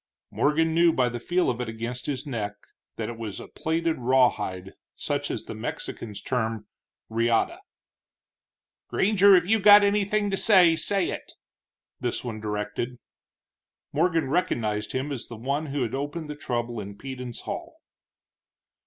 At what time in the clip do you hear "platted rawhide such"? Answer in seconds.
3.47-5.29